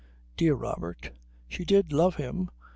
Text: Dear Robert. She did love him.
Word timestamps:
Dear 0.35 0.55
Robert. 0.55 1.11
She 1.47 1.63
did 1.63 1.93
love 1.93 2.15
him. 2.15 2.49